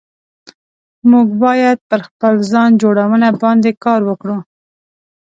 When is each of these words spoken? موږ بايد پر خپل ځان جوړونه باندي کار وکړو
موږ 1.11 1.27
بايد 1.41 1.79
پر 1.89 1.99
خپل 2.07 2.33
ځان 2.51 2.69
جوړونه 2.81 3.27
باندي 3.41 3.71
کار 3.83 4.01
وکړو 4.05 4.37